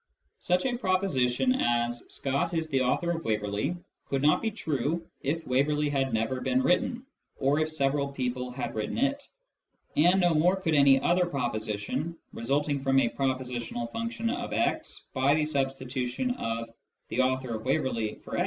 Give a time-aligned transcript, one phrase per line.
[0.39, 3.77] Such a proposition as" Scott is the author of Waverley"
[4.09, 7.05] could not be true if Waverley had never been written,
[7.37, 9.21] or if several people had written it;
[9.95, 15.45] and no more could any other proposition resulting from a propositional function x by the
[15.45, 16.73] substitution of"
[17.09, 18.39] the author of Waverley" for" x."